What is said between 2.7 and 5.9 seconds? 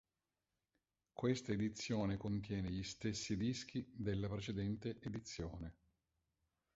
gli stessi dischi della precedente edizione.